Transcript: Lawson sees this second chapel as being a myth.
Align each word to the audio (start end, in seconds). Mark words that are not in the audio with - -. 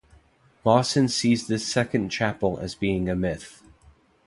Lawson 0.65 1.07
sees 1.07 1.45
this 1.45 1.71
second 1.71 2.09
chapel 2.09 2.57
as 2.57 2.73
being 2.73 3.07
a 3.07 3.15
myth. 3.15 3.61